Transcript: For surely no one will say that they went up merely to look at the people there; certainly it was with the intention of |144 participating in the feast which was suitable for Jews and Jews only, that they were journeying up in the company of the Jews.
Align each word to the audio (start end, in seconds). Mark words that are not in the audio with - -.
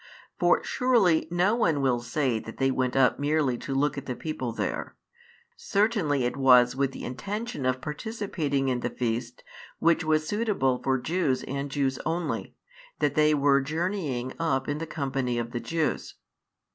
For 0.39 0.63
surely 0.63 1.27
no 1.29 1.53
one 1.53 1.79
will 1.79 1.99
say 1.99 2.39
that 2.39 2.57
they 2.57 2.71
went 2.71 2.95
up 2.95 3.19
merely 3.19 3.55
to 3.59 3.75
look 3.75 3.99
at 3.99 4.07
the 4.07 4.15
people 4.15 4.51
there; 4.51 4.95
certainly 5.55 6.23
it 6.23 6.35
was 6.35 6.75
with 6.75 6.91
the 6.91 7.03
intention 7.03 7.67
of 7.67 7.77
|144 7.77 7.81
participating 7.83 8.67
in 8.67 8.79
the 8.79 8.89
feast 8.89 9.43
which 9.77 10.03
was 10.03 10.27
suitable 10.27 10.81
for 10.81 10.97
Jews 10.97 11.43
and 11.43 11.69
Jews 11.69 11.99
only, 12.03 12.55
that 12.97 13.13
they 13.13 13.35
were 13.35 13.61
journeying 13.61 14.33
up 14.39 14.67
in 14.67 14.79
the 14.79 14.87
company 14.87 15.37
of 15.37 15.51
the 15.51 15.59
Jews. 15.59 16.15